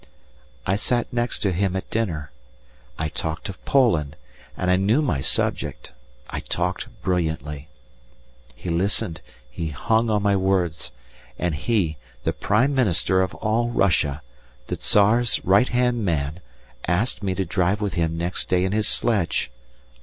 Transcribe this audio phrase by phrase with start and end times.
[0.65, 2.31] I sat next to him at dinner;
[2.97, 4.15] I talked of Poland
[4.57, 5.91] and I knew my subject
[6.27, 7.67] I talked brilliantly;
[8.55, 10.91] he listened, he hung on my words,
[11.37, 14.23] and he, the Prime Minister of all Russia,
[14.65, 16.39] the Tsar's right hand man,
[16.87, 19.51] asked me to drive with him next day in his sledge.